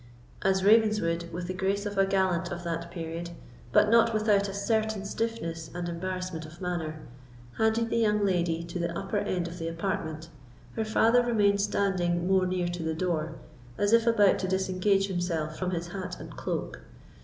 As 0.41 0.63
Ravenswood, 0.63 1.31
with 1.31 1.45
the 1.45 1.53
grace 1.53 1.85
of 1.85 1.95
a 1.95 2.07
gallant 2.07 2.51
of 2.51 2.63
that 2.63 2.89
period, 2.89 3.29
but 3.71 3.87
not 3.87 4.15
without 4.15 4.49
a 4.49 4.53
certain 4.55 5.05
stiffness 5.05 5.69
and 5.75 5.87
embarrassment 5.87 6.43
of 6.43 6.59
manner, 6.59 6.95
handed 7.59 7.91
the 7.91 7.97
young 7.99 8.25
lady 8.25 8.63
to 8.63 8.79
the 8.79 8.97
upper 8.97 9.17
end 9.19 9.47
of 9.47 9.59
the 9.59 9.67
apartment, 9.67 10.29
her 10.75 10.85
father 10.85 11.21
remained 11.21 11.61
standing 11.61 12.25
more 12.25 12.47
near 12.47 12.67
to 12.67 12.81
the 12.81 12.95
door, 12.95 13.35
as 13.77 13.93
if 13.93 14.07
about 14.07 14.39
to 14.39 14.47
disengage 14.47 15.05
himself 15.05 15.55
from 15.59 15.69
his 15.69 15.89
hat 15.89 16.19
and 16.19 16.35
cloak. 16.35 16.81